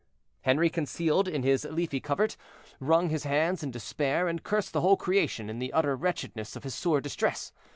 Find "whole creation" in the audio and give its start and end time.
4.81-5.47